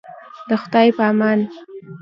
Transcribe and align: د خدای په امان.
د 0.47 0.49
خدای 0.61 0.87
په 0.97 1.03
امان. 1.11 1.39